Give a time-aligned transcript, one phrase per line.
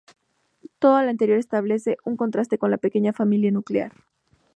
[0.79, 3.93] Todo lo anterior establece un contraste con la pequeña familia nuclear.